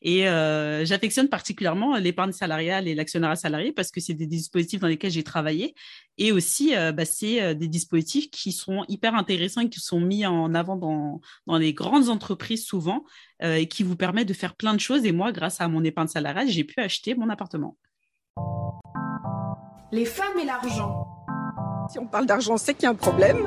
[0.00, 4.86] Et euh, j'affectionne particulièrement l'épargne salariale et l'actionnariat salarié parce que c'est des dispositifs dans
[4.86, 5.74] lesquels j'ai travaillé.
[6.18, 10.00] Et aussi, euh, bah, c'est euh, des dispositifs qui sont hyper intéressants et qui sont
[10.00, 13.04] mis en avant dans, dans les grandes entreprises souvent
[13.40, 15.04] et qui vous permettent de faire plein de choses.
[15.04, 17.76] Et moi, grâce à mon épargne salariale, j'ai pu acheter mon appartement.
[19.92, 21.06] Les femmes et l'argent.
[21.88, 23.46] Si on parle d'argent, c'est qu'il y a un problème.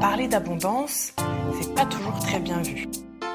[0.00, 1.12] Parler d'abondance,
[1.60, 2.88] c'est pas toujours très bien vu.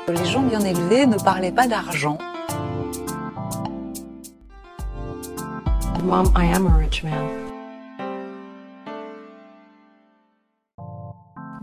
[0.07, 2.17] Les gens bien élevés ne parlaient pas d'argent.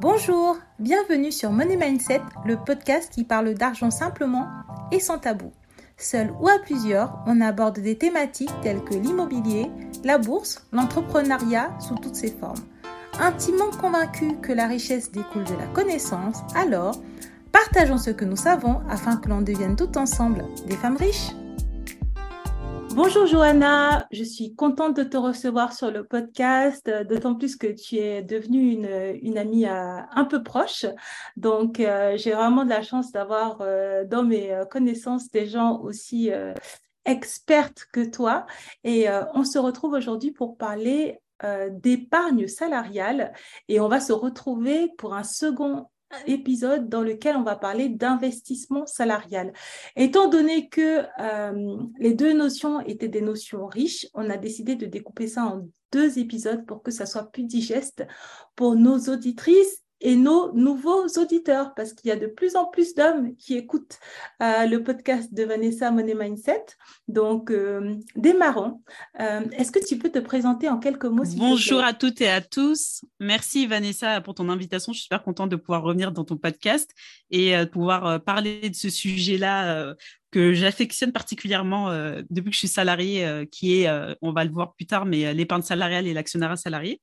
[0.01, 4.49] Bonjour, bienvenue sur Money Mindset, le podcast qui parle d'argent simplement
[4.91, 5.53] et sans tabou.
[5.97, 9.71] Seul ou à plusieurs, on aborde des thématiques telles que l'immobilier,
[10.03, 12.65] la bourse, l'entrepreneuriat sous toutes ses formes.
[13.21, 16.97] Intimement convaincu que la richesse découle de la connaissance, alors
[17.53, 21.33] Partageons ce que nous savons afin que l'on devienne tout ensemble des femmes riches.
[22.95, 27.97] Bonjour Johanna, je suis contente de te recevoir sur le podcast, d'autant plus que tu
[27.97, 28.73] es devenue
[29.23, 30.85] une, amie euh, un peu proche.
[31.39, 36.31] Donc, euh, j'ai vraiment de la chance d'avoir euh, dans mes connaissances des gens aussi
[37.07, 38.45] expertes que toi.
[38.85, 41.19] Et on se retrouve aujourd'hui pour parler
[41.71, 43.33] d'épargne salariale
[43.69, 45.87] et on va se retrouver pour un second
[46.27, 49.53] épisode dans lequel on va parler d'investissement salarial.
[49.97, 54.87] Étant donné que euh, les deux notions étaient des notions riches, on a décidé de
[54.87, 58.07] découper ça en deux épisodes pour que ça soit plus digeste
[58.57, 62.95] pour nos auditrices et nos nouveaux auditeurs, parce qu'il y a de plus en plus
[62.95, 63.99] d'hommes qui écoutent
[64.43, 66.65] euh, le podcast de Vanessa Money Mindset.
[67.07, 68.83] Donc, euh, démarrons.
[69.21, 72.41] Euh, est-ce que tu peux te présenter en quelques mots Bonjour à toutes et à
[72.41, 73.05] tous.
[73.21, 74.93] Merci Vanessa pour ton invitation.
[74.93, 76.91] Je suis super contente de pouvoir revenir dans ton podcast
[77.31, 79.95] et de pouvoir parler de ce sujet-là
[80.33, 81.91] que j'affectionne particulièrement
[82.31, 85.63] depuis que je suis salariée, qui est, on va le voir plus tard, mais l'épargne
[85.63, 87.01] salariale et l'actionnariat salarié.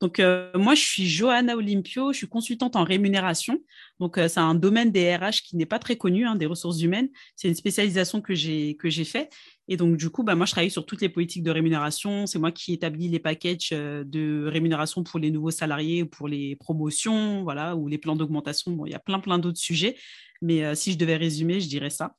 [0.00, 3.58] Donc, euh, moi, je suis Johanna Olympio, je suis consultante en rémunération.
[3.98, 6.80] Donc, euh, c'est un domaine des RH qui n'est pas très connu, hein, des ressources
[6.80, 7.08] humaines.
[7.34, 9.28] C'est une spécialisation que j'ai que j'ai fait.
[9.66, 12.26] Et donc, du coup, bah, moi, je travaille sur toutes les politiques de rémunération.
[12.26, 16.54] C'est moi qui établis les packages euh, de rémunération pour les nouveaux salariés, pour les
[16.56, 18.72] promotions, voilà, ou les plans d'augmentation.
[18.72, 19.96] Bon, il y a plein, plein d'autres sujets.
[20.40, 22.14] Mais si je devais résumer, je dirais ça.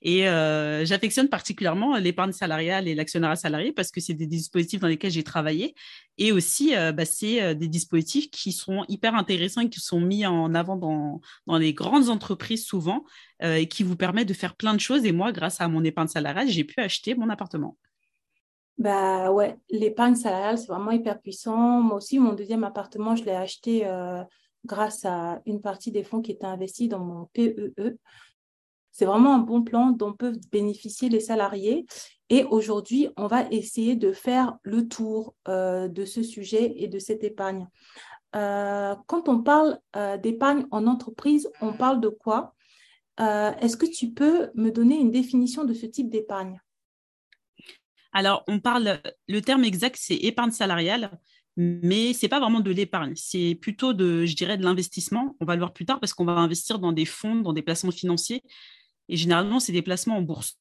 [0.00, 4.88] Et euh, j'affectionne particulièrement l'épargne salariale et l'actionnariat salarié parce que c'est des dispositifs dans
[4.88, 5.74] lesquels j'ai travaillé.
[6.18, 10.00] Et aussi, euh, bah, c'est euh, des dispositifs qui sont hyper intéressants et qui sont
[10.00, 13.04] mis en avant dans, dans les grandes entreprises souvent
[13.44, 15.04] et qui vous permettent de faire plein de choses.
[15.04, 17.76] Et moi, grâce à mon épargne salariale, j'ai pu acheter mon appartement.
[18.78, 21.80] Bah ouais, l'épargne salariale, c'est vraiment hyper puissant.
[21.80, 23.84] Moi aussi, mon deuxième appartement, je l'ai acheté
[24.64, 27.72] grâce à une partie des fonds qui étaient investis dans mon PEE.
[28.92, 31.86] C'est vraiment un bon plan dont peuvent bénéficier les salariés.
[32.28, 36.98] Et aujourd'hui, on va essayer de faire le tour euh, de ce sujet et de
[36.98, 37.66] cette épargne.
[38.36, 42.54] Euh, quand on parle euh, d'épargne en entreprise, on parle de quoi?
[43.18, 46.60] Est-ce que tu peux me donner une définition de ce type d'épargne?
[48.12, 51.10] Alors, on parle, le terme exact, c'est épargne salariale
[51.56, 55.36] mais ce n'est pas vraiment de l'épargne, c'est plutôt de, je dirais, de l'investissement.
[55.38, 57.62] On va le voir plus tard parce qu'on va investir dans des fonds, dans des
[57.62, 58.42] placements financiers
[59.08, 60.58] et généralement, c'est des placements en bourse.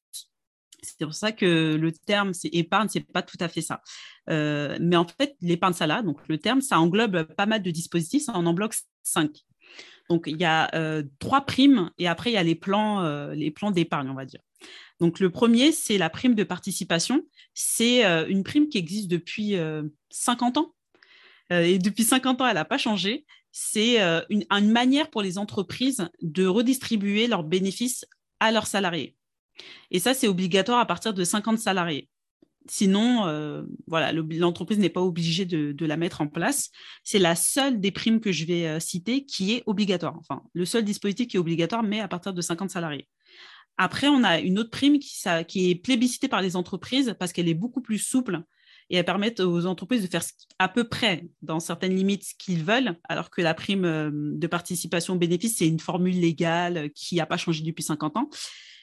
[0.84, 3.81] C'est pour ça que le terme, c'est épargne, c'est pas tout à fait ça.
[4.29, 8.24] Euh, mais en fait, l'épargne salariale, donc le terme, ça englobe pas mal de dispositifs,
[8.24, 8.72] ça en englobe
[9.03, 9.31] cinq.
[10.09, 13.34] Donc, il y a euh, trois primes et après, il y a les plans, euh,
[13.56, 14.41] plans d'épargne, on va dire.
[15.00, 17.23] Donc, le premier, c'est la prime de participation.
[17.53, 19.56] C'est une prime qui existe depuis
[20.12, 20.75] 50 ans.
[21.50, 23.25] et depuis 50 ans, elle n'a pas changé.
[23.52, 28.06] C'est une, manière pour les entreprises de redistribuer leurs bénéfices
[28.41, 29.16] à leurs salariés.
[29.91, 32.09] Et ça, c'est obligatoire à partir de 50 salariés.
[32.68, 36.69] Sinon, euh, voilà, l'entreprise n'est pas obligée de, la mettre en place.
[37.03, 40.16] C'est la seule des primes que je vais euh, citer qui est obligatoire.
[40.19, 43.07] Enfin, le seul dispositif qui est obligatoire, mais à partir de 50 salariés.
[43.78, 47.55] Après, on a une autre prime qui, est plébiscitée par les entreprises parce qu'elle est
[47.55, 48.44] beaucoup plus souple
[48.91, 50.22] et elle permet aux entreprises de faire
[50.59, 54.47] à peu près, dans certaines limites, ce qu'ils veulent, alors que la prime euh, de
[54.47, 58.29] participation au bénéfice, c'est une formule légale qui n'a pas changé depuis 50 ans.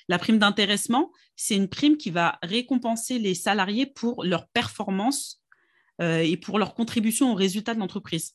[0.09, 5.43] La prime d'intéressement, c'est une prime qui va récompenser les salariés pour leur performance
[6.01, 8.33] euh, et pour leur contribution au résultat de l'entreprise.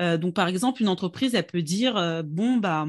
[0.00, 2.86] Euh, donc, par exemple, une entreprise, elle peut dire, bon, bah,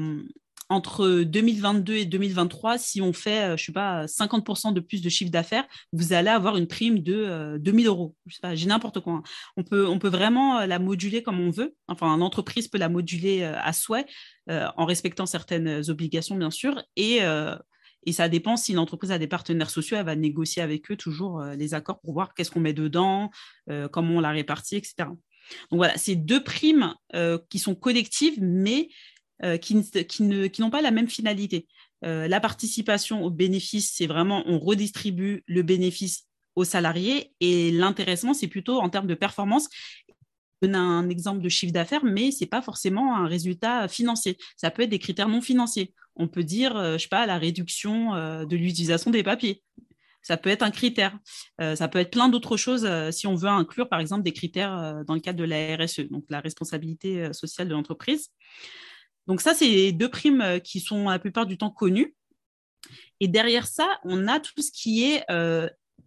[0.68, 5.08] entre 2022 et 2023, si on fait, euh, je sais pas, 50% de plus de
[5.08, 8.16] chiffre d'affaires, vous allez avoir une prime de 2000 euh, euros.
[8.26, 9.14] Je sais pas, j'ai n'importe quoi.
[9.14, 9.22] Hein.
[9.56, 11.74] On peut, on peut vraiment euh, la moduler comme on veut.
[11.86, 14.06] Enfin, une entreprise peut la moduler à souhait,
[14.48, 16.82] en respectant certaines obligations, bien sûr.
[16.96, 17.20] Et,
[18.04, 21.42] Et ça dépend si l'entreprise a des partenaires sociaux, elle va négocier avec eux toujours
[21.42, 23.30] les accords pour voir qu'est-ce qu'on met dedans,
[23.90, 25.08] comment on la répartit, etc.
[25.70, 26.94] Donc voilà, c'est deux primes
[27.50, 28.88] qui sont collectives, mais
[29.60, 31.66] qui, qui n'ont pas la même finalité.
[32.02, 38.48] la participation au bénéfice, c'est vraiment on redistribue le bénéfice aux salariés et l'intéressement, c'est
[38.48, 39.68] plutôt en termes de performance
[40.62, 44.38] donne un exemple de chiffre d'affaires, mais ce n'est pas forcément un résultat financier.
[44.56, 45.92] Ça peut être des critères non financiers.
[46.14, 49.62] On peut dire, euh, je sais pas, la réduction euh, de l'utilisation des papiers.
[50.22, 51.16] Ça peut être un critère.
[51.60, 55.04] Euh, ça peut être plein d'autres choses si on veut inclure, par exemple, des critères
[55.06, 58.30] dans le cadre de la RSE, donc la responsabilité sociale de l'entreprise.
[59.26, 62.14] Donc ça, c'est deux primes qui sont la plupart du temps connues.
[63.20, 65.24] Et derrière ça, on a tout ce qui est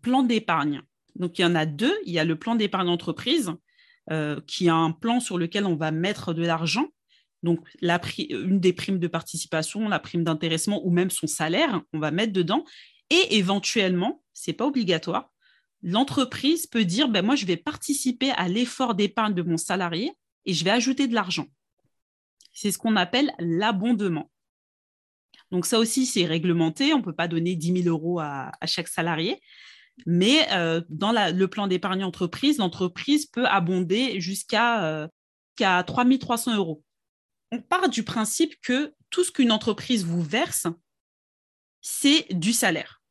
[0.02, 0.82] plan d'épargne.
[1.16, 1.96] Donc il y en a deux.
[2.06, 3.52] Il y a le plan d'épargne d'entreprise
[4.12, 6.88] euh, qui a un plan sur lequel on va mettre de l'argent.
[7.44, 12.10] Donc, une des primes de participation, la prime d'intéressement ou même son salaire, on va
[12.10, 12.66] mettre dedans.
[13.12, 15.32] Et éventuellement, ce n'est pas obligatoire,
[15.84, 20.12] l'entreprise peut dire ben, Moi, je vais participer à l'effort d'épargne de mon salarié
[20.46, 21.46] et je vais ajouter de l'argent.
[22.62, 24.30] C'est ce qu'on appelle l'abondement.
[25.50, 26.94] Donc, ça aussi, c'est réglementé.
[26.94, 29.42] On ne peut pas donner 10 000 euros à chaque salarié.
[30.06, 35.08] Mais euh, dans le plan d'épargne entreprise, l'entreprise peut abonder jusqu'à euh,
[35.58, 36.84] 3 300 euros.
[37.52, 40.68] On part du principe que tout ce qu'une entreprise vous verse,
[41.80, 43.02] c'est du salaire.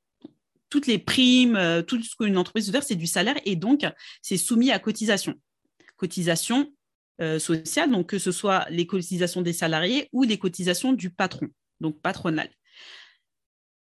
[0.69, 3.87] Toutes les primes, euh, tout ce qu'une entreprise vous verse, c'est du salaire et donc
[4.21, 5.41] c'est soumis à cotisation.
[5.97, 6.71] Cotisation
[7.21, 11.49] euh, sociale, donc que ce soit les cotisations des salariés ou les cotisations du patron,
[11.81, 12.49] donc patronal.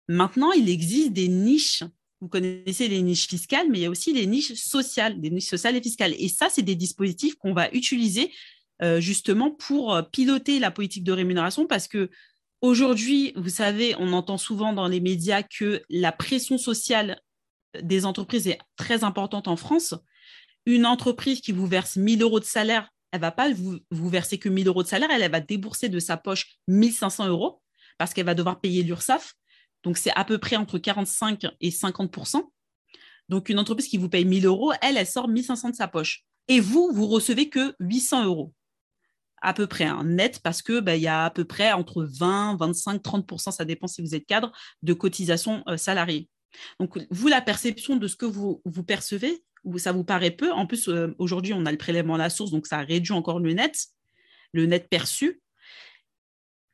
[0.08, 1.82] Maintenant, il existe des niches
[2.20, 5.48] vous connaissez les niches fiscales, mais il y a aussi les niches sociales, des niches
[5.48, 6.14] sociales et fiscales.
[6.18, 8.32] Et ça, c'est des dispositifs qu'on va utiliser
[8.82, 12.10] euh, justement pour euh, piloter la politique de rémunération parce que
[12.60, 17.20] aujourd'hui, vous savez, on entend souvent dans les médias que la pression sociale
[17.80, 19.94] des entreprises est très importante en France.
[20.66, 24.48] Une entreprise qui vous verse 1000 euros de salaire, elle va pas vous, verser que
[24.48, 27.62] 1000 euros de salaire, elle, va débourser de sa poche 1500 euros
[27.96, 29.34] parce qu'elle va devoir payer l'URSSAF,
[29.84, 32.42] donc, c'est à peu près entre 45 et 50%
[33.28, 36.24] Donc, une entreprise qui vous paye 1000 euros, elle, elle sort 1500 de sa poche.
[36.48, 38.54] Et vous, vous recevez que 800 euros,
[39.40, 42.56] à peu près, hein, net, parce qu'il bah, y a à peu près entre 20,
[42.56, 44.50] 25, 30% ça dépend si vous êtes cadre,
[44.82, 45.76] de cotisation euh.
[46.80, 49.44] Donc, vous, la perception de ce que vous percevez,
[49.76, 50.50] ça vous paraît peu.
[50.52, 53.40] En plus, euh, aujourd'hui, on a le prélèvement à la source, donc ça réduit encore
[53.40, 53.88] le net,
[54.52, 55.40] le net perçu.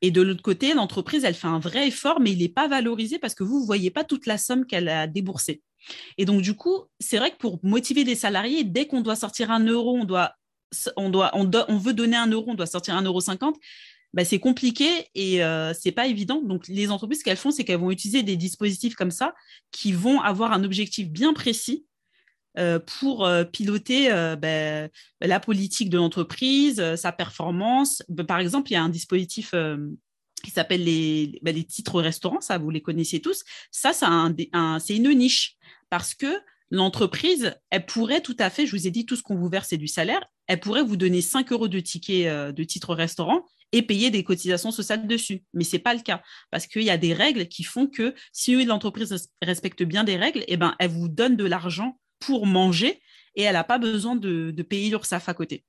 [0.01, 3.17] Et de l'autre côté, l'entreprise, elle fait un vrai effort, mais il n'est pas valorisé
[3.17, 5.63] parce que vous ne voyez pas toute la somme qu'elle a déboursée.
[6.17, 9.51] Et donc, du coup, c'est vrai que pour motiver les salariés, dès qu'on doit sortir
[9.51, 10.35] un euro, on, doit,
[10.95, 13.57] on, veut donner un euro, on doit sortir un euro cinquante,
[14.13, 16.41] bah, c'est compliqué et euh, c'est pas évident.
[16.41, 19.33] Donc, les entreprises, ce qu'elles font, c'est qu'elles vont utiliser des dispositifs comme ça
[19.71, 21.85] qui vont avoir un objectif bien précis
[22.85, 24.89] pour euh, piloter euh, ben,
[25.21, 28.03] la politique de l'entreprise, sa performance.
[28.09, 29.53] Ben, par exemple, il y a un dispositif
[30.43, 33.43] qui s'appelle les, ben, les, titres restaurants, ça vous les connaissez tous.
[33.71, 35.57] Ça, c'est une niche
[35.89, 36.39] parce que
[36.71, 39.69] l'entreprise, elle pourrait tout à fait, je vous ai dit, tout ce qu'on vous verse,
[39.69, 43.81] c'est du salaire, elle pourrait vous donner 5 euros de ticket de titre restaurant et
[43.81, 45.43] payer des cotisations sociales dessus.
[45.53, 46.21] Mais ce n'est pas le cas
[46.51, 50.43] parce qu'il y a des règles qui font que si l'entreprise respecte bien des règles,
[50.47, 53.01] eh ben, elle vous donne de l'argent pour manger
[53.35, 55.65] et elle n'a pas besoin de, payer l'URSSAF à côté.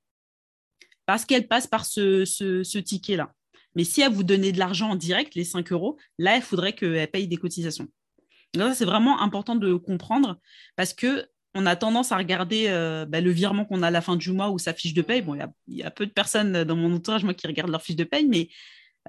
[1.05, 3.33] Parce qu'elle passe par ce, ticket-là.
[3.75, 6.73] Mais si elle vous donnait de l'argent en direct, les 5 euros, là, il faudrait
[6.73, 7.87] qu'elle paye des cotisations.
[8.53, 10.39] c'est vraiment important de comprendre
[10.75, 14.01] parce que on a tendance à regarder euh, bah, le virement qu'on a à la
[14.01, 15.21] fin du mois ou sa fiche de paye.
[15.21, 15.35] Bon,
[15.67, 18.03] il y, a peu de personnes dans mon entourage moi, qui regardent leur fiche de
[18.03, 18.49] paye, mais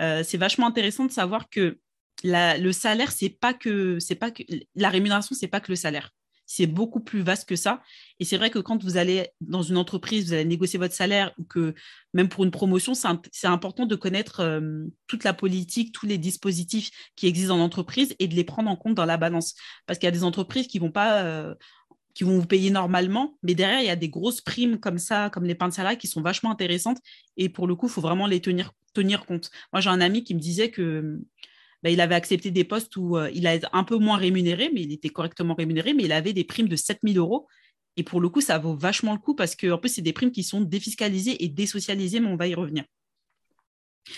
[0.00, 1.78] euh, c'est vachement intéressant de savoir que
[2.24, 4.42] le salaire, c'est pas que c'est pas que
[4.74, 6.12] la rémunération, c'est pas que le salaire
[6.48, 7.82] c'est beaucoup plus vaste que ça.
[8.18, 11.32] Et c'est vrai que quand vous allez dans une entreprise, vous allez négocier votre salaire
[11.38, 11.74] ou que
[12.14, 16.90] même pour une promotion, c'est important de connaître euh, toute la politique, tous les dispositifs
[17.16, 19.54] qui existent dans l'entreprise et de les prendre en compte dans la balance.
[19.86, 21.22] Parce qu'il y a des entreprises qui vont pas...
[21.22, 21.54] Euh,
[22.14, 25.30] qui vont vous payer normalement, mais derrière, il y a des grosses primes comme ça,
[25.30, 26.98] comme les pains de salarié, qui sont vachement intéressantes.
[27.36, 29.52] Et pour le coup, il faut vraiment les tenir, tenir compte.
[29.72, 31.20] Moi, j'ai un ami qui me disait que
[31.82, 34.82] bah, il avait accepté des postes où euh, il a un peu moins rémunéré, mais
[34.82, 37.46] il était correctement rémunéré, mais il avait des primes de 7000 euros.
[37.96, 40.30] Et pour le coup, ça vaut vachement le coup parce qu'en plus, c'est des primes
[40.30, 42.84] qui sont défiscalisées et désocialisées, mais on va y revenir.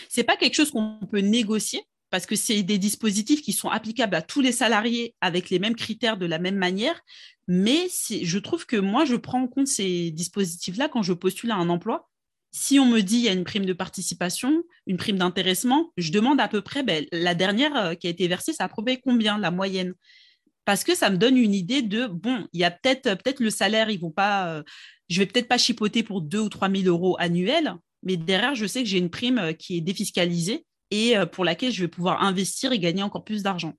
[0.09, 3.69] Ce n'est pas quelque chose qu'on peut négocier parce que c'est des dispositifs qui sont
[3.69, 7.01] applicables à tous les salariés avec les mêmes critères de la même manière.
[7.47, 11.57] Mais je trouve que moi, je prends en compte ces dispositifs-là quand je postule à
[11.57, 12.10] un emploi
[12.53, 16.11] Si on me dit il y a une prime de participation, une prime d'intéressement, je
[16.11, 19.01] demande à peu près, ben, la dernière euh, qui a été versée, ça a prouvé
[19.01, 19.95] combien, la moyenne?
[20.65, 23.51] Parce que ça me donne une idée de, bon, il y a peut-être peut le
[23.51, 24.63] salaire, ils vont pas, euh,
[25.09, 28.67] je vais peut-être pas chipoter pour 2 ou 3 000 euros annuels, mais derrière, je
[28.67, 32.21] sais que j'ai une prime euh, qui est défiscalisée et pour laquelle je vais pouvoir
[32.21, 33.75] investir et gagner encore plus d'argent.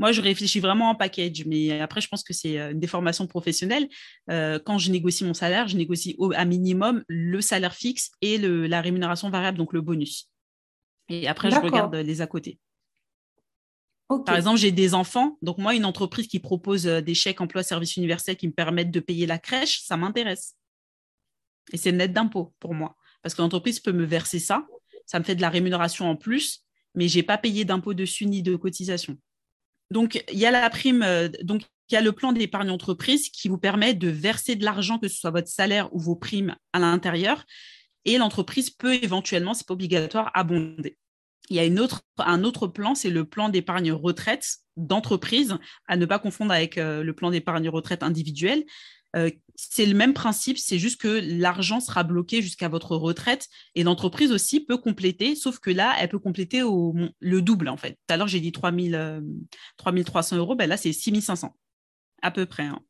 [0.00, 3.26] Moi, je réfléchis vraiment en package, mais après, je pense que c'est euh, une déformation
[3.26, 3.86] professionnelle.
[4.30, 8.38] Euh, quand je négocie mon salaire, je négocie au, à minimum le salaire fixe et
[8.38, 10.30] la rémunération variable, donc le bonus.
[11.10, 12.58] Et après, je regarde les à côté.
[14.24, 15.36] Par exemple, j'ai des enfants.
[15.42, 18.90] Donc, moi, une entreprise qui propose euh, des chèques emploi service universel qui me permettent
[18.90, 20.56] de payer la crèche, ça m'intéresse.
[21.74, 22.96] Et c'est net d'impôt pour moi.
[23.22, 24.66] Parce que l'entreprise peut me verser ça.
[25.04, 26.64] Ça me fait de la rémunération en plus,
[26.94, 29.18] mais je n'ai pas payé d'impôt dessus ni de cotisation.
[29.90, 33.30] Donc, il y a la prime, euh, donc il y a le plan d'épargne entreprise
[33.30, 36.54] qui vous permet de verser de l'argent, que ce soit votre salaire ou vos primes
[36.72, 37.44] à l'intérieur.
[38.04, 40.96] Et l'entreprise peut éventuellement, c'est pas obligatoire, abonder.
[41.48, 41.64] Il y a
[42.18, 45.56] un autre plan, c'est le plan d'épargne retraite d'entreprise,
[45.88, 48.64] à ne pas confondre avec euh, le plan d'épargne retraite individuel.
[49.16, 53.82] Euh, c'est le même principe, c'est juste que l'argent sera bloqué jusqu'à votre retraite et
[53.82, 57.92] l'entreprise aussi peut compléter, sauf que là, elle peut compléter au, le double en fait.
[57.92, 58.72] Tout à l'heure, j'ai dit 3
[59.76, 61.54] 300 euros, ben là, c'est 6500
[62.22, 62.64] à peu près.
[62.64, 62.80] Hein.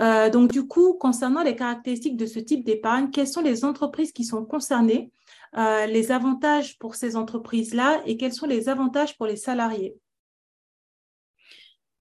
[0.00, 4.12] Euh, donc, du coup, concernant les caractéristiques de ce type d'épargne, quelles sont les entreprises
[4.12, 5.12] qui sont concernées,
[5.56, 9.96] euh, les avantages pour ces entreprises-là et quels sont les avantages pour les salariés?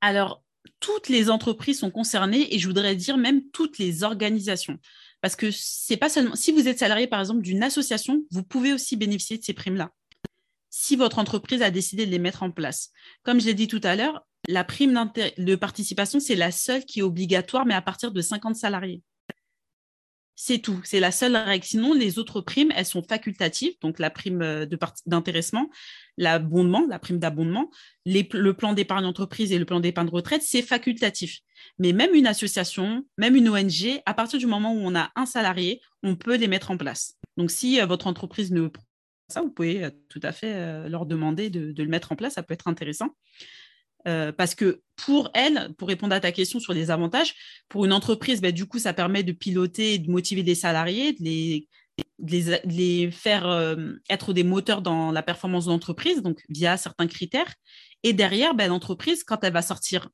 [0.01, 0.43] Alors,
[0.79, 4.77] toutes les entreprises sont concernées et je voudrais dire même toutes les organisations.
[5.21, 8.73] Parce que c'est pas seulement si vous êtes salarié par exemple d'une association, vous pouvez
[8.73, 9.91] aussi bénéficier de ces primes-là.
[10.69, 12.91] Si votre entreprise a décidé de les mettre en place.
[13.23, 16.99] Comme je l'ai dit tout à l'heure, la prime de participation, c'est la seule qui
[16.99, 19.01] est obligatoire, mais à partir de 50 salariés.
[20.41, 20.79] C'est tout.
[20.85, 21.65] C'est la seule règle.
[21.65, 23.73] Sinon, les autres primes, elles sont facultatives.
[23.81, 24.65] Donc, la prime euh,
[25.05, 25.69] d'intéressement,
[26.15, 27.69] l'abondement, la prime d'abondement,
[28.05, 31.39] le plan d'épargne entreprise et le plan d'épargne retraite, c'est facultatif.
[31.77, 35.25] Mais même une association, même une ONG, à partir du moment où on a un
[35.25, 37.15] salarié, on peut les mettre en place.
[37.35, 38.69] Donc, si euh, votre entreprise ne
[39.27, 42.35] ça, vous pouvez euh, tout à fait leur demander de, le mettre en place.
[42.35, 43.09] Ça peut être intéressant.
[44.07, 47.35] Euh, parce que pour elle, pour répondre à ta question sur les avantages,
[47.67, 51.13] pour une entreprise, ben, du coup, ça permet de piloter et de motiver les salariés,
[51.13, 51.65] de
[52.65, 57.53] les, faire euh, être des moteurs dans la performance de l'entreprise, donc via certains critères.
[58.03, 60.09] Et derrière, ben, l'entreprise, quand elle va sortir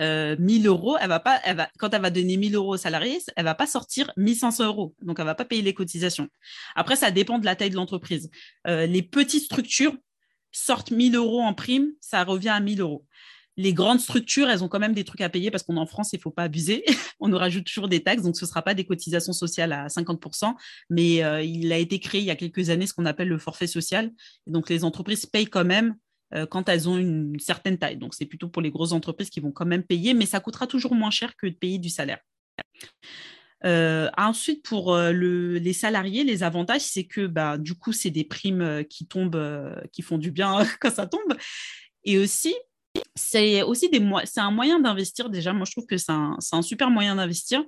[0.00, 2.78] euh, 1000 euros, elle va pas, elle va, quand elle va donner 1000 euros aux
[2.78, 4.94] salariés, elle va pas sortir 1500 euros.
[5.02, 6.28] Donc, elle va pas payer les cotisations.
[6.74, 8.30] Après, ça dépend de la taille de l'entreprise.
[8.66, 9.96] Euh, les petites structures
[10.52, 13.06] sortent 1000 euros en prime, ça revient à 1000 euros.
[13.56, 15.86] Les grandes structures, elles ont quand même des trucs à payer parce qu'on est en
[15.86, 16.84] France, il ne faut pas abuser.
[17.20, 19.88] on nous rajoute toujours des taxes, donc ce ne sera pas des cotisations sociales à
[19.88, 20.54] 50%,
[20.88, 23.38] mais euh, il a été créé il y a quelques années ce qu'on appelle le
[23.38, 24.10] forfait social.
[24.46, 25.96] donc les entreprises payent quand même
[26.34, 27.96] euh, quand elles ont une certaine taille.
[27.96, 30.66] Donc c'est plutôt pour les grosses entreprises qui vont quand même payer, mais ça coûtera
[30.66, 32.20] toujours moins cher que de payer du salaire.
[33.66, 38.84] Euh, ensuite, pour les salariés, les avantages, c'est que bah, du coup, c'est des primes
[38.88, 41.36] qui tombent, qui font du bien quand ça tombe.
[42.04, 42.54] Et aussi,
[43.14, 43.90] c'est aussi
[44.36, 45.52] un moyen d'investir déjà.
[45.52, 47.64] Moi, je trouve que c'est un, un, super moyen d'investir.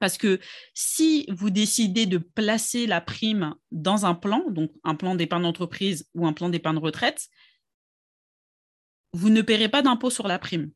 [0.00, 0.38] Parce que
[0.74, 6.08] si vous décidez de placer la prime dans un plan, donc un plan d'épargne d'entreprise
[6.14, 7.28] ou un plan d'épargne retraite,
[9.12, 10.70] vous ne paierez pas d'impôt sur la prime.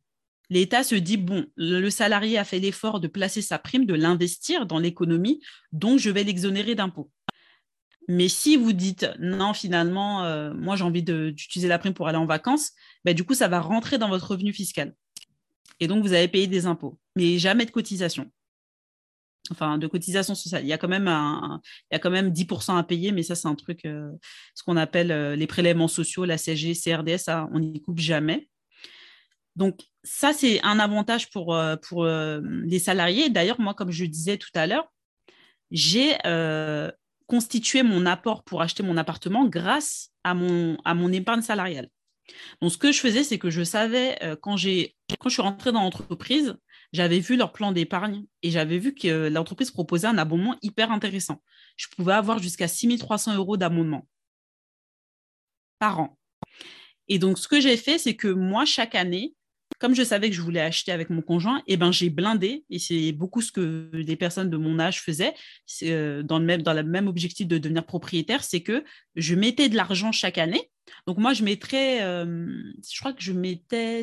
[0.50, 4.66] L'État se dit, bon, le salarié a fait l'effort de placer sa prime, de l'investir
[4.66, 5.40] dans l'économie,
[5.70, 7.10] donc je vais l'exonérer d'impôt.
[8.08, 12.18] Mais si vous dites non, finalement, euh, moi j'ai envie d'utiliser la prime pour aller
[12.18, 12.72] en vacances,
[13.04, 14.94] bah, du coup, ça va rentrer dans votre revenu fiscal.
[15.80, 18.30] Et donc, vous allez payer des impôts, mais jamais de cotisation.
[19.50, 20.64] Enfin, de cotisation sociale.
[20.64, 23.22] Il y a quand même, un, il y a quand même 10% à payer, mais
[23.22, 24.10] ça, c'est un truc, euh,
[24.54, 28.48] ce qu'on appelle euh, les prélèvements sociaux, la CSG, CRDS, ça, on n'y coupe jamais.
[29.56, 33.28] Donc, ça, c'est un avantage pour, pour les salariés.
[33.28, 34.90] D'ailleurs, moi, comme je disais tout à l'heure,
[35.70, 36.16] j'ai
[37.26, 41.88] constituer mon apport pour acheter mon appartement grâce à mon, épargne salariale.
[42.60, 44.88] Donc, ce que je faisais, c'est que je savais, euh, quand je
[45.28, 46.56] suis rentrée dans l'entreprise,
[46.92, 51.42] j'avais vu leur plan d'épargne et j'avais vu que l'entreprise proposait un abonnement hyper intéressant.
[51.76, 54.06] Je pouvais avoir jusqu'à 6300 euros d'abonnement
[55.78, 56.18] par an.
[57.08, 59.34] Et donc, ce que j'ai fait, c'est que moi, chaque année,
[59.82, 62.78] comme je savais que je voulais acheter avec mon conjoint, eh ben, j'ai blindé, et
[62.78, 65.34] c'est beaucoup ce que les personnes de mon âge faisaient,
[65.82, 68.84] euh, dans, le même, dans le même objectif de devenir propriétaire, c'est que
[69.16, 70.70] je mettais de l'argent chaque année.
[71.08, 72.46] Donc moi, je mettrais, euh,
[72.88, 74.02] je crois que je mettais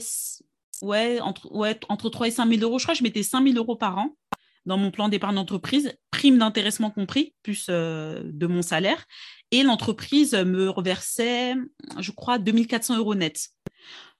[0.81, 3.41] ouais, entre, ouais, entre 3 et 5 000 euros, je crois que je mettais 5
[3.41, 4.17] 000 euros par an
[4.65, 9.05] dans mon plan d'épargne d'entreprise, prime d'intéressement compris, plus euh, de mon salaire.
[9.51, 11.55] Et l'entreprise me reversait,
[11.99, 13.47] je crois, 2400 euros net.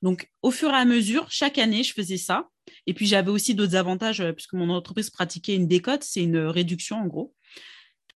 [0.01, 2.47] Donc, au fur et à mesure, chaque année, je faisais ça.
[2.87, 6.37] Et puis, j'avais aussi d'autres avantages, euh, puisque mon entreprise pratiquait une décote, c'est une
[6.37, 7.33] réduction en gros.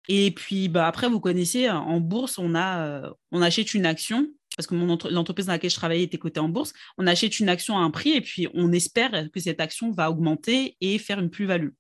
[0.09, 4.29] Et puis, bah, après, vous connaissez, en bourse, on, a, euh, on achète une action,
[4.57, 6.73] parce que l'entreprise dans laquelle je travaillais était cotée en bourse.
[6.99, 10.11] On achète une action à un prix et puis on espère que cette action va
[10.11, 11.71] augmenter et faire une plus-value.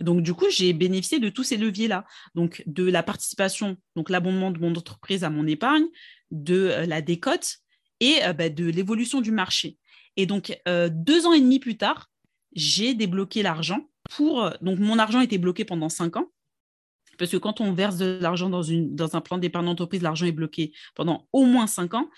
[0.00, 2.04] Donc, du coup, j'ai bénéficié de tous ces leviers-là.
[2.34, 5.86] Donc, de la participation, donc l'abondement de mon entreprise à mon épargne,
[6.30, 7.58] de euh, la décote
[8.00, 9.78] et euh, bah, de l'évolution du marché.
[10.16, 12.10] Et donc, euh, deux ans et demi plus tard,
[12.54, 14.50] j'ai débloqué l'argent pour.
[14.62, 16.26] Donc, mon argent était bloqué pendant cinq ans.
[17.18, 20.32] Parce que quand on verse de l'argent dans, dans un plan d'épargne d'entreprise, l'argent est
[20.32, 22.08] bloqué pendant au moins cinq ans.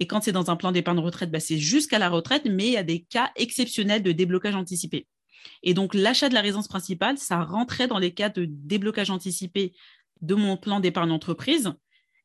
[0.00, 2.72] Et quand c'est dans un plan d'épargne retraite, bah, c'est jusqu'à la retraite, mais il
[2.72, 5.06] y a des cas exceptionnels de déblocage anticipé.
[5.62, 9.74] Et donc, l'achat de la résidence principale, ça rentrait dans les cas de déblocage anticipé
[10.22, 11.72] de mon plan d'épargne entreprise.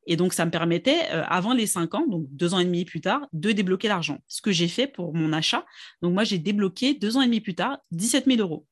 [0.07, 2.85] Et donc, ça me permettait, euh, avant les cinq ans, donc deux ans et demi
[2.85, 4.19] plus tard, de débloquer l'argent.
[4.27, 5.65] Ce que j'ai fait pour mon achat.
[6.01, 8.65] Donc, moi, j'ai débloqué deux ans et demi plus tard 17 000 euros.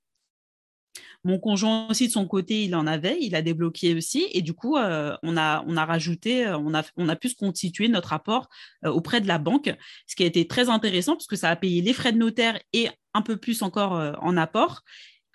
[1.23, 4.25] Mon conjoint aussi, de son côté, il en avait, il a débloqué aussi.
[4.31, 7.29] Et du coup, euh, on, a, on a rajouté, euh, on a, on a pu
[7.29, 8.47] se constituer notre apport
[8.85, 9.75] auprès de la banque,
[10.07, 12.57] ce qui a été très intéressant parce que ça a payé les frais de notaire
[12.71, 14.81] et un peu plus encore en apport.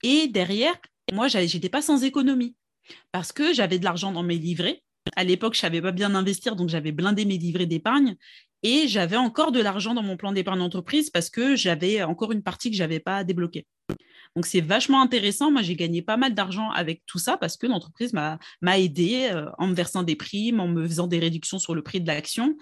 [0.02, 0.74] Et derrière,
[1.12, 2.56] moi, j'étais pas sans économie
[3.12, 4.83] parce que j'avais de l'argent dans mes livrets.
[5.16, 8.16] À l'époque, je savais pas bien investir, donc j'avais blindé mes livrets d'épargne.
[8.62, 12.42] Et j'avais encore de l'argent dans mon plan d'épargne d'entreprise parce que j'avais encore une
[12.42, 13.66] partie que je n'avais pas débloquée.
[14.34, 15.50] Donc, c'est vachement intéressant.
[15.50, 18.38] Moi, j'ai gagné pas mal d'argent avec tout ça parce que l'entreprise m'a
[18.78, 22.00] aidé euh, en me versant des primes, en me faisant des réductions sur le prix
[22.00, 22.56] de l'action.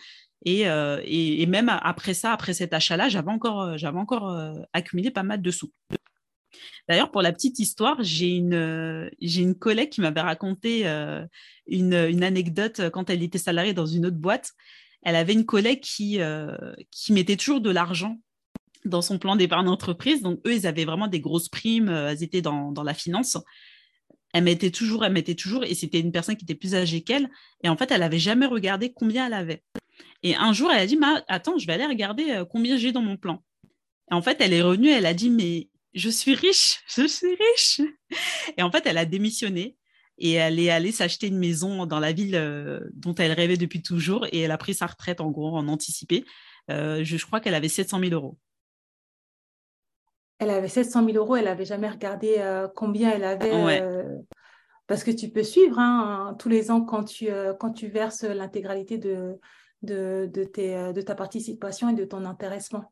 [0.45, 1.01] Et, euh,
[1.47, 4.37] même après ça, après cet achat-là, j'avais encore, euh, encore
[4.73, 5.71] accumulé pas mal de sous.
[6.89, 10.87] D'ailleurs, pour la petite histoire, j'ai une, une collègue qui m'avait raconté
[11.67, 14.53] une, anecdote quand elle était salariée dans une autre boîte.
[15.03, 16.19] Elle avait une collègue qui,
[17.11, 18.19] mettait toujours de l'argent
[18.85, 20.23] dans son plan d'épargne d'entreprise.
[20.23, 23.39] Donc, eux, ils avaient vraiment des grosses primes, euh, elles étaient dans, la finance.
[24.33, 27.31] Elle mettait toujours, elle mettait toujours, et c'était une personne qui était plus âgée qu'elle.
[27.63, 29.63] Et en fait, elle n'avait jamais regardé combien elle avait.
[30.23, 33.03] Et un jour, elle a dit, attends, je vais aller regarder euh, combien j'ai dans
[33.03, 33.43] mon plan.
[34.11, 37.81] En fait, elle est revenue, elle a dit, mais je suis riche, je suis riche.
[38.57, 39.77] Et en fait, elle a démissionné
[40.19, 43.83] et elle est allée s'acheter une maison dans la ville euh, dont elle rêvait depuis
[43.83, 46.25] toujours et elle a pris sa retraite en gros en anticipé.
[46.69, 48.39] je, crois qu'elle avait 700 000 euros
[50.43, 53.81] elle avait 700 000 euros, elle n'avait jamais regardé euh, combien elle avait.
[53.81, 54.19] Euh,
[54.89, 58.25] parce que tu peux suivre hein, tous les ans quand tu, euh, quand tu verses
[58.25, 59.39] l'intégralité de,
[59.83, 62.92] de, de, de ta participation et de ton intéressement.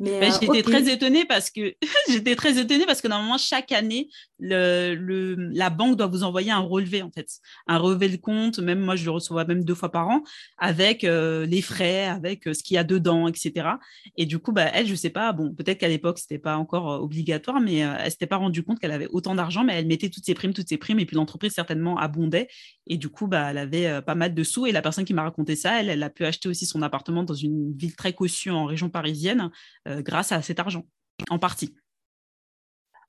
[0.00, 1.74] Mais, euh, j'étais très étonnée parce que
[2.08, 4.08] j'étais très étonnée parce que normalement chaque année
[4.40, 7.28] le, le, la banque doit vous envoyer un relevé en fait,
[7.68, 8.58] un relevé de compte.
[8.58, 10.22] Même moi je le reçois même deux fois par an
[10.58, 13.68] avec euh, les frais, avec euh, ce qu'il y a dedans, etc.
[14.16, 17.00] Et du coup bah elle je sais pas, bon peut-être qu'à l'époque c'était pas encore
[17.00, 20.24] obligatoire, mais elle s'était pas rendue compte qu'elle avait autant d'argent, mais elle mettait toutes
[20.24, 22.48] ses primes, toutes ses primes et puis l'entreprise certainement abondait
[22.86, 25.22] et du coup bah elle avait pas mal de sous et la personne qui m'a
[25.22, 28.50] raconté ça, elle, elle a pu acheter aussi son appartement dans une ville très cossue
[28.50, 29.50] en région parisienne
[29.86, 30.84] grâce à cet argent,
[31.30, 31.74] en partie.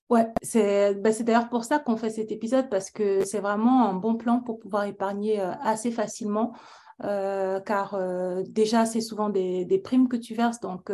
[0.09, 3.93] Ouais, bah, c'est d'ailleurs pour ça qu'on fait cet épisode, parce que c'est vraiment un
[3.93, 6.53] bon plan pour pouvoir épargner euh, assez facilement.
[7.03, 7.99] Euh, car
[8.47, 10.91] déjà, c'est souvent des, primes que tu verses, donc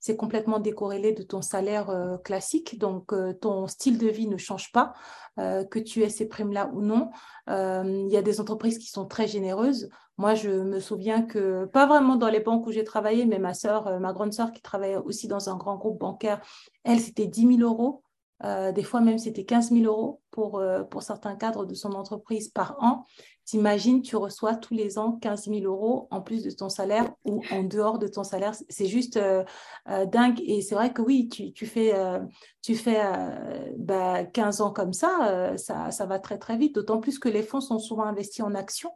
[0.00, 4.94] c'est complètement décorrélé de ton salaire classique, donc ton style de vie ne change pas,
[5.36, 7.10] que tu aies ces primes-là ou non.
[7.48, 9.88] Il y a des entreprises qui sont très généreuses.
[10.18, 13.54] Moi, je me souviens que, pas vraiment dans les banques où j'ai travaillé, mais ma
[13.54, 16.40] soeur, euh, ma grande sœur qui travaillait aussi dans un grand groupe bancaire,
[16.84, 18.02] elle, c'était 10 000 euros.
[18.44, 21.92] Euh, des fois même, c'était 15 000 euros pour, euh, pour certains cadres de son
[21.92, 23.04] entreprise par an.
[23.44, 27.42] T'imagines, tu reçois tous les ans 15 000 euros en plus de ton salaire ou
[27.50, 28.54] en dehors de ton salaire.
[28.68, 29.42] C'est juste euh,
[29.88, 30.40] euh, dingue.
[30.44, 32.20] Et c'est vrai que oui, tu, fais, euh,
[32.62, 36.76] tu fais 15 bah, ans comme ça, ça, ça, va très très vite.
[36.76, 38.92] D'autant plus que les fonds sont souvent investis en actions.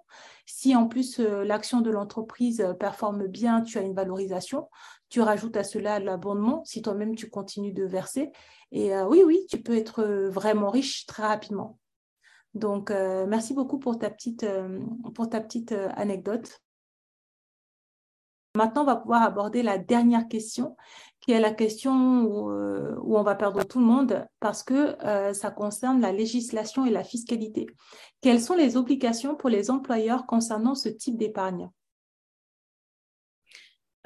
[0.47, 4.69] Si en plus l'action de l'entreprise performe bien, tu as une valorisation.
[5.09, 8.31] Tu rajoutes à cela l'abondement si toi-même tu continues de verser.
[8.71, 11.79] Et oui, oui, tu peux être vraiment riche très rapidement.
[12.57, 14.81] Donc, euh, merci beaucoup pour ta petite, euh,
[15.14, 16.62] pour ta petite euh, anecdote.
[18.55, 20.75] Maintenant, on va pouvoir aborder la dernière question,
[21.21, 24.97] qui est la question où, on va perdre tout le monde parce que
[25.35, 27.66] ça concerne la législation et la fiscalité.
[28.23, 31.69] Quelles sont les obligations pour les employeurs concernant ce type d'épargne?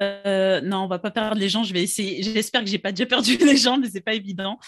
[0.01, 1.63] Non, on va pas perdre les gens.
[1.63, 1.73] Je.
[1.73, 4.59] J'espère que j'ai pas déjà perdu les gens, mais c'est pas évident.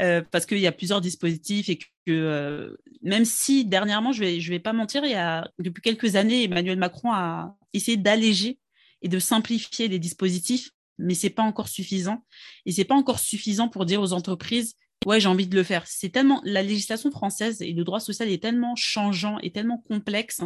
[0.00, 4.48] Euh, parce qu'il y a plusieurs dispositifs et que euh, même si dernièrement, je ne
[4.48, 8.58] vais, pas mentir, il y a, depuis quelques années, Emmanuel Macron a essayé d'alléger
[9.02, 12.24] et de simplifier les dispositifs, mais ce n'est pas encore suffisant.
[12.66, 14.74] Et ce n'est pas encore suffisant pour dire aux entreprises,
[15.06, 15.84] ouais, j'ai envie de le faire.
[15.86, 20.40] C'est tellement, la législation française et le droit social est tellement changeant et tellement complexe,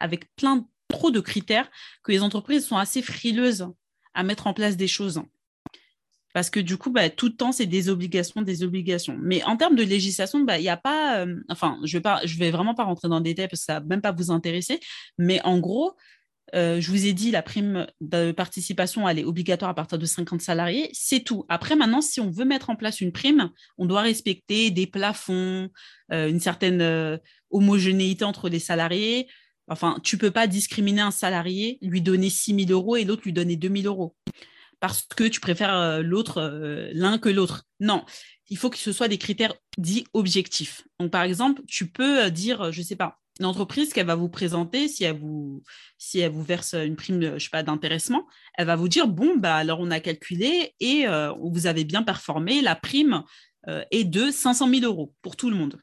[0.00, 1.70] avec plein trop de critères,
[2.02, 3.68] que les entreprises sont assez frileuses
[4.14, 5.22] à mettre en place des choses.
[6.34, 9.16] Parce que du coup, bah, tout le temps, c'est des obligations, des obligations.
[9.22, 11.20] Mais en termes de législation, bah, il n'y a pas.
[11.20, 13.80] Euh, enfin, je ne vais, vraiment pas rentrer dans le détail parce que ça ne
[13.80, 14.80] va même pas vous intéresser.
[15.16, 15.94] Mais en gros,
[16.56, 20.06] euh, je vous ai dit, la prime de participation, elle est obligatoire à partir de
[20.06, 20.90] 50 salariés.
[20.92, 21.46] C'est tout.
[21.48, 25.68] Après, maintenant, si on veut mettre en place une prime, on doit respecter des plafonds,
[26.12, 27.20] euh, une certaine
[27.50, 29.28] homogénéité entre les salariés.
[29.68, 33.22] Enfin, tu ne peux pas discriminer un salarié, lui donner 6 000 euros et l'autre
[33.24, 34.16] lui donner 2 000 euros
[34.84, 36.02] parce que tu préfères euh,
[36.36, 37.64] euh, l'un que l'autre.
[37.80, 38.04] Non,
[38.50, 40.82] il faut que ce soit des critères dits objectifs.
[41.00, 44.14] Donc, par exemple, tu peux euh, dire, je ne sais pas, une entreprise qu'elle va
[44.14, 45.62] vous présenter, si elle vous,
[46.42, 48.26] verse une prime, je pas, d'intéressement,
[48.58, 51.06] elle va vous dire, bon, bah, alors on a calculé et
[51.40, 53.24] vous avez bien performé, la prime
[53.90, 55.80] est de 500 000 euros pour tout le monde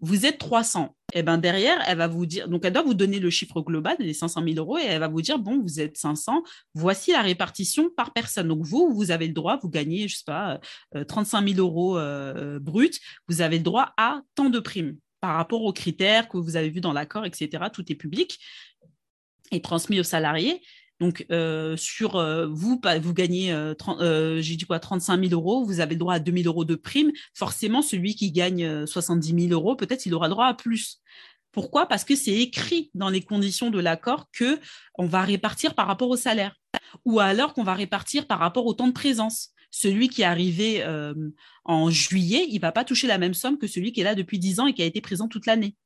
[0.00, 0.96] vous êtes 300.
[1.12, 3.60] Et eh ben derrière, elle va vous dire, donc elle doit vous donner le chiffre
[3.62, 7.10] global des 500 000 euros et elle va vous dire, bon, vous êtes 500, voici
[7.10, 8.48] la répartition par personne.
[8.48, 10.60] Donc vous, vous avez le droit, vous gagnez, je sais pas,
[11.08, 12.90] 35 euh, 000 euros euh, bruts,
[13.28, 16.70] vous avez le droit à tant de primes par rapport aux critères que vous avez
[16.70, 17.64] vus dans l'accord, etc.
[17.72, 18.38] Tout est public
[19.50, 20.62] et transmis aux salariés.
[21.00, 25.80] Donc, euh, sur euh, vous, vous gagnez, euh, j'ai dit quoi, 35 000 euros, vous
[25.80, 27.10] avez le droit à 2 000 euros de prime.
[27.34, 31.00] Forcément, celui qui gagne 70 000 euros, peut-être il aura droit à plus.
[31.52, 31.86] Pourquoi?
[31.86, 34.60] Parce que c'est écrit dans les conditions de l'accord que
[34.98, 36.54] on va répartir par rapport au salaire,
[37.06, 39.48] ou alors qu'on va répartir par rapport au temps de présence.
[39.70, 40.84] Celui qui est arrivé
[41.64, 44.38] en juillet, il va pas toucher la même somme que celui qui est là depuis
[44.38, 45.76] 10 ans et qui a été présent toute l'année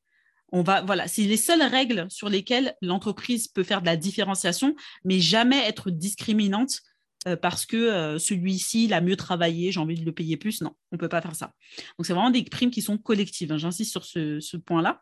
[0.63, 5.19] va, voilà, c'est les seules règles sur lesquelles l'entreprise peut faire de la différenciation, mais
[5.21, 6.81] jamais être discriminante
[7.27, 10.61] euh, parce que euh, celui-ci, il a mieux travaillé, j'ai envie de le payer plus.
[10.61, 11.53] Non, on ne peut pas faire ça.
[11.99, 13.53] Donc, c'est vraiment des primes qui sont collectives.
[13.53, 15.01] Hein, j'insiste sur ce, point-là.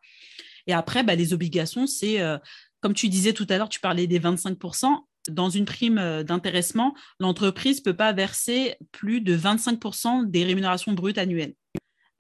[0.67, 2.39] Et après, bah, les obligations, c'est, euh,
[2.81, 5.07] comme tu disais tout à l'heure, tu parlais des 25%.
[5.29, 11.19] Dans une prime d'intéressement, l'entreprise ne peut pas verser plus de 25% des rémunérations brutes
[11.19, 11.55] annuelles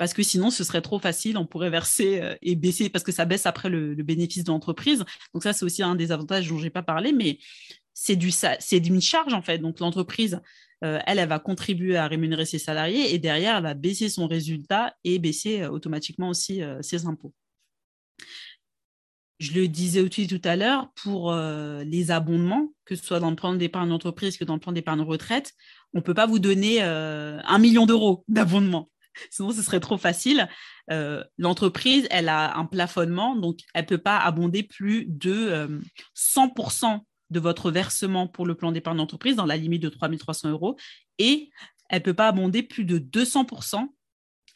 [0.02, 3.12] parce que sinon ce serait trop facile, on pourrait verser euh, et baisser, parce que
[3.12, 5.04] ça baisse après le, bénéfice de l'entreprise.
[5.32, 7.38] Donc ça, c'est aussi un des avantages dont je n'ai pas parlé, mais
[7.94, 9.58] c'est du c'est d'une charge en fait.
[9.58, 10.40] Donc l'entreprise,
[10.82, 14.26] euh, elle, elle va contribuer à rémunérer ses salariés et derrière, elle va baisser son
[14.26, 17.32] résultat et baisser euh, automatiquement aussi ses impôts.
[19.38, 23.36] Je le disais aussi tout à l'heure, pour les abondements, que ce soit dans le
[23.36, 25.52] plan d'épargne d'entreprise que dans le plan d'épargne retraite,
[25.94, 28.91] on ne peut pas vous donner un million d'euros d'abondement.
[29.30, 30.48] Sinon, ce serait trop facile.
[30.90, 35.80] Euh, l'entreprise, elle a un plafonnement, donc elle ne peut pas abonder plus de
[36.16, 36.98] 100% euh,
[37.30, 40.76] de votre versement pour le plan d'épargne d'entreprise dans la limite de 3 300 euros
[41.18, 41.50] et
[41.88, 43.86] elle ne peut pas abonder plus de 200%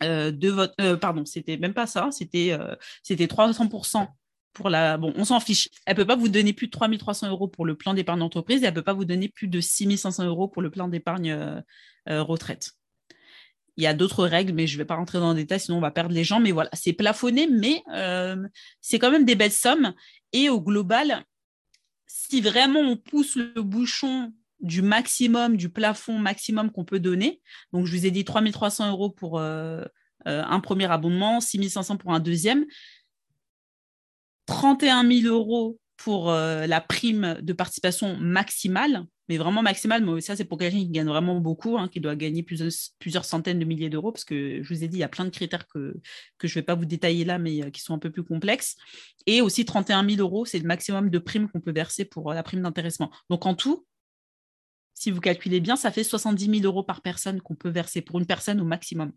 [0.03, 0.97] euh, de votre...
[0.97, 2.57] pardon, c'était même pas ça, c'était
[3.03, 4.09] c'était 300%
[4.53, 4.97] pour la...
[4.97, 5.69] Bon, on s'en fiche.
[5.85, 8.21] Elle ne peut pas vous donner plus de 3 300 euros pour le plan d'épargne
[8.21, 10.71] d'entreprise et elle ne peut pas vous donner plus de 6 500 euros pour le
[10.71, 11.63] plan d'épargne
[12.07, 12.73] retraite.
[13.77, 15.79] Il y a d'autres règles, mais je ne vais pas rentrer dans le détail, sinon
[15.79, 16.41] on va perdre les gens.
[16.41, 18.47] Mais voilà, c'est plafonné, mais euh,
[18.81, 19.93] c'est quand même des belles sommes.
[20.33, 21.25] Et au global,
[22.07, 27.87] si vraiment on pousse le bouchon du maximum, du plafond maximum qu'on peut donner, donc
[27.87, 29.85] je vous ai dit 3300 euros pour euh,
[30.27, 32.65] euh, un premier abonnement, 6500 pour un deuxième,
[34.47, 40.45] 31 000 euros pour la prime de participation maximale, mais vraiment maximale, mais ça c'est
[40.45, 44.13] pour quelqu'un qui gagne vraiment beaucoup, hein, qui doit gagner plusieurs, centaines de milliers d'euros,
[44.13, 45.95] parce que je vous ai dit, il y a plein de critères que,
[46.39, 48.25] que je ne vais pas vous détailler là, mais euh, qui sont un peu plus
[48.25, 48.77] complexes.
[49.27, 52.35] Et aussi 31 000 euros, c'est le maximum de primes qu'on peut verser pour euh,
[52.35, 53.11] la prime d'intéressement.
[53.31, 53.87] Donc en tout,
[54.95, 58.19] si vous calculez bien, ça fait 70 000 euros par personne qu'on peut verser pour
[58.19, 59.13] une personne au maximum.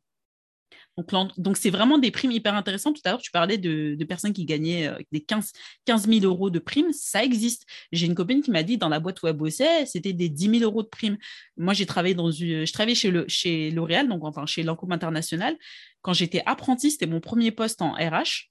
[1.38, 2.96] Donc, c'est vraiment des primes hyper intéressantes.
[2.96, 5.52] Tout à l'heure, tu parlais de, personnes qui gagnaient euh, des 15,
[5.86, 6.92] 15 000 euros de primes.
[6.92, 7.66] Ça existe.
[7.92, 10.60] J'ai une copine qui m'a dit dans la boîte où elle bossait, c'était des 10
[10.60, 11.18] 000 euros de primes.
[11.58, 14.92] Moi, j'ai travaillé dans une, je travaillais chez, le, chez L'Oréal, donc enfin chez Lancôme
[14.92, 15.56] International.
[16.02, 18.50] Quand j'étais apprentie, c'était mon premier poste en RH.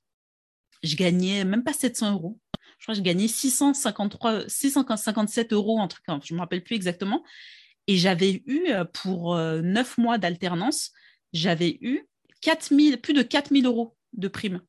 [0.82, 2.38] Je gagnais même pas 700 euros.
[2.78, 7.24] Je crois que je gagnais 653, 657 euros, je ne me rappelle plus exactement.
[7.88, 10.92] Et j'avais eu, euh, pour euh, neuf mois d'alternance,
[11.32, 12.06] j'avais eu
[12.42, 14.60] 4 plus de 4000 euros de primes.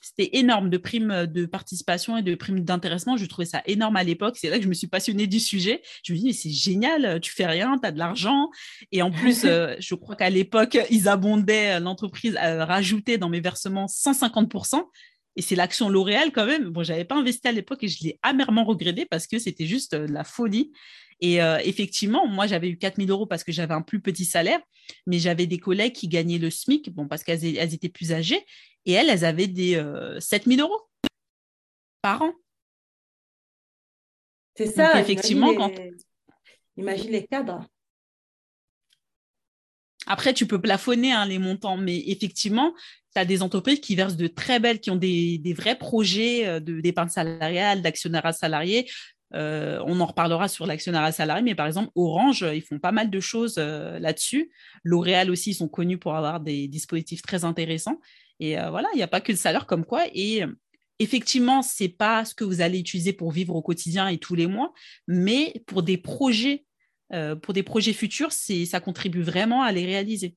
[0.00, 3.16] c'était énorme de primes de participation et de primes d'intéressement.
[3.16, 4.36] Je trouvais ça énorme à l'époque.
[4.38, 5.82] C'est là que je me suis passionnée du sujet.
[6.02, 8.50] Je me dis, mais c'est génial, tu fais rien, tu as de l'argent.
[8.90, 13.40] Et en plus, euh, je crois qu'à l'époque, ils abondaient, l'entreprise à rajouter dans mes
[13.40, 14.82] versements 150%.
[15.38, 16.70] Et c'est l'action L'Oréal quand même.
[16.70, 19.94] Bon, j'avais pas investi à l'époque et je l'ai amèrement regretté parce que c'était juste
[19.94, 20.72] de la folie.
[21.20, 24.24] Et euh, effectivement, moi, j'avais eu 4 000 euros parce que j'avais un plus petit
[24.24, 24.58] salaire,
[25.06, 28.44] mais j'avais des collègues qui gagnaient le SMIC, bon, parce qu'elles étaient plus âgées,
[28.84, 29.74] et elles, elles avaient des
[30.18, 30.80] 7 euh, 000 euros
[32.02, 32.32] par an.
[34.56, 35.00] C'est ça.
[35.00, 35.52] effectivement,
[36.76, 37.24] imagine les...
[37.28, 37.64] cadres.
[40.08, 42.74] Après, tu peux plafonner hein, les montants, mais effectivement,
[43.14, 46.60] tu as des entreprises qui versent de très belles, qui ont des, vrais projets euh,
[46.60, 48.88] d'épargne salariale, d'actionnariat salarié.
[49.34, 53.10] Euh, on en reparlera sur l'actionnariat salarié, mais par exemple, Orange, ils font pas mal
[53.10, 54.50] de choses euh, là-dessus.
[54.84, 58.00] L'Oréal aussi, ils sont connus pour avoir des dispositifs très intéressants.
[58.40, 60.04] Et euh, voilà, il n'y a pas que le salaire comme quoi.
[60.14, 60.42] Et
[60.98, 64.34] effectivement, ce n'est pas ce que vous allez utiliser pour vivre au quotidien et tous
[64.34, 64.72] les mois,
[65.06, 66.64] mais pour des projets,
[67.42, 70.36] pour des projets futurs, ça contribue vraiment à les réaliser.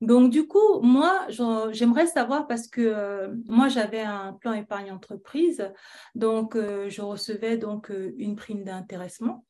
[0.00, 1.26] Donc, du coup, moi,
[1.72, 5.70] j'aimerais savoir parce que euh, moi, j'avais un plan épargne entreprise.
[6.14, 9.44] Donc, euh, je recevais donc euh, une prime d'intéressement.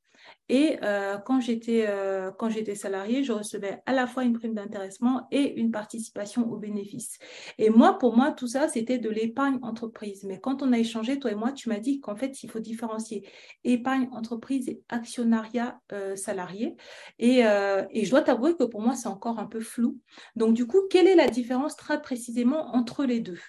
[0.49, 5.55] Et euh, quand j'étais euh, quand je recevais à la fois une prime d'intéressement et
[5.61, 7.19] une participation aux bénéfices.
[7.59, 10.25] Et moi, pour moi, tout ça, c'était de l'épargne entreprise.
[10.25, 12.59] Mais quand on a échangé, toi et moi, tu m'as dit qu'en fait, il faut
[12.59, 13.29] différencier
[13.65, 16.77] épargne entreprise et actionnariat euh, salarié.
[17.19, 19.99] Et, et je dois t'avouer que pour moi, c'est encore un peu flou.
[20.37, 23.41] Donc, du coup, quelle est la différence très précisément entre les deux?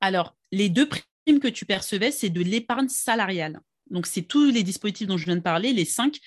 [0.00, 3.60] Alors, les deux primes que tu percevais, c'est de l'épargne salariale.
[3.90, 6.20] Donc, c'est tous les dispositifs dont je viens de parler, les cinq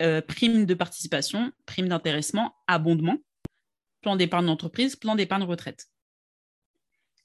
[0.00, 3.18] euh, primes de participation, primes d'intéressement, abondement,
[4.00, 5.88] plan d'épargne d'entreprise, plan d'épargne retraite.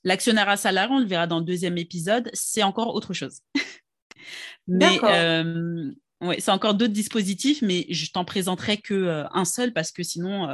[0.03, 3.39] L'actionnariat salarié, on le verra dans le deuxième épisode, c'est encore autre chose.
[4.67, 9.71] mais euh, ouais, c'est encore d'autres dispositifs, mais je t'en présenterai que euh, un seul
[9.71, 10.49] parce que sinon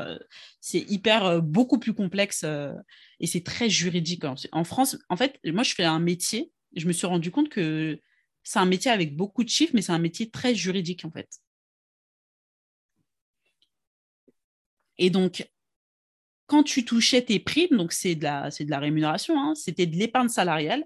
[0.59, 2.45] c'est hyper beaucoup plus complexe
[3.19, 4.23] et c'est très juridique.
[4.51, 6.51] En France, en fait, moi je fais un métier.
[6.75, 7.99] Je me suis rendu compte que
[8.43, 11.29] c'est un métier avec beaucoup de chiffres, mais c'est un métier très juridique en fait.
[14.97, 15.49] Et donc,
[16.47, 19.95] quand tu touchais tes primes, donc c'est de la, de la rémunération, hein, c'était de
[19.95, 20.83] l'épargne salariale,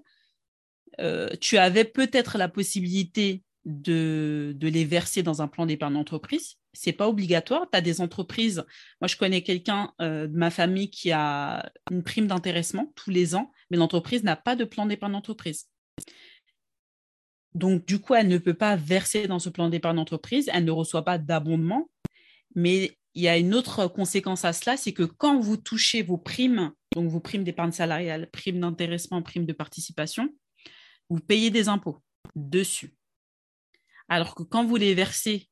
[1.00, 6.54] euh, tu avais peut-être la possibilité de, les verser dans un plan d'épargne d'entreprise.
[6.72, 7.66] Ce n'est pas obligatoire.
[7.70, 8.64] Tu as des entreprises.
[9.00, 13.34] Moi, je connais quelqu'un euh, de ma famille qui a une prime d'intéressement tous les
[13.34, 15.68] ans, mais l'entreprise n'a pas de plan d'épargne d'entreprise.
[17.56, 20.70] Donc, du coup, elle ne peut pas verser dans ce plan d'épargne d'entreprise, elle ne
[20.70, 21.88] reçoit pas d'abondement.
[22.54, 26.18] Mais il y a une autre conséquence à cela, c'est que quand vous touchez vos
[26.18, 30.28] primes, donc vos primes d'épargne salariale, primes d'intéressement, primes de participation,
[31.08, 32.02] vous payez des impôts
[32.34, 32.94] dessus.
[34.10, 35.48] Alors que quand vous les versez,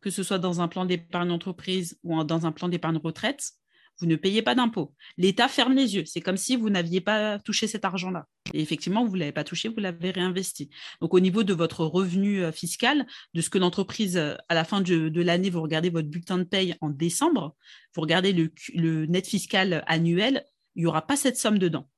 [0.00, 3.50] que ce soit dans un plan d'épargne d'entreprise ou dans un plan d'épargne retraite,
[3.98, 4.94] vous ne payez pas d'impôts.
[5.16, 6.04] L'État ferme les yeux.
[6.06, 8.26] C'est comme si vous n'aviez pas touché cet argent-là.
[8.54, 10.70] Et effectivement, vous ne l'avez pas touché, vous l'avez réinvesti.
[11.00, 14.64] Donc, au niveau de votre revenu euh, fiscal, de ce que l'entreprise, euh, à la
[14.64, 17.56] fin de, l'année, vous regardez votre bulletin de paye en décembre,
[17.94, 20.44] vous regardez le, net fiscal annuel,
[20.76, 21.88] il n'y aura pas cette somme dedans.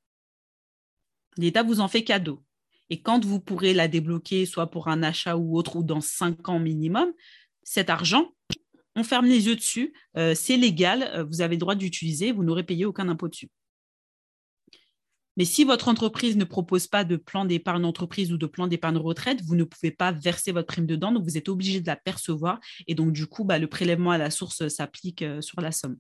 [1.37, 2.43] L'État vous en fait cadeau.
[2.89, 6.49] Et quand vous pourrez la débloquer, soit pour un achat ou autre, ou dans cinq
[6.49, 7.13] ans minimum,
[7.63, 8.33] cet argent,
[8.97, 12.45] on ferme les yeux dessus, euh, c'est légal, euh, vous avez le droit d'utiliser, vous
[12.45, 13.49] n'aurez payé aucun impôt dessus.
[15.37, 18.99] Mais si votre entreprise ne propose pas de plan d'épargne entreprise ou de plan d'épargne
[18.99, 21.97] retraite, vous ne pouvez pas verser votre prime dedans, donc vous êtes obligé de la
[21.97, 22.59] percevoir.
[22.87, 25.97] Et donc, du coup, bah, le prélèvement à la source s'applique euh, sur la somme.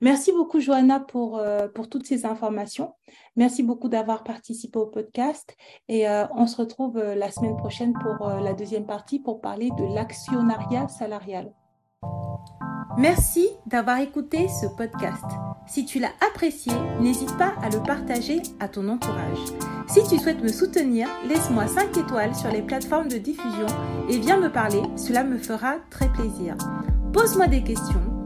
[0.00, 2.92] Merci beaucoup, Johanna, pour, euh, pour toutes ces informations.
[3.36, 5.56] Merci beaucoup d'avoir participé au podcast.
[5.88, 9.70] Et euh, on se retrouve euh, la semaine prochaine pour la deuxième partie pour parler
[9.78, 11.52] de l'actionnariat salarial.
[12.98, 15.24] Merci d'avoir écouté ce podcast.
[15.66, 19.38] Si tu l'as apprécié, n'hésite pas à le partager à ton entourage.
[19.88, 23.66] Si tu souhaites me soutenir, laisse-moi 5 étoiles sur les plateformes de diffusion
[24.08, 26.56] et viens me parler, cela me fera très plaisir.
[27.12, 28.15] Pose-moi des questions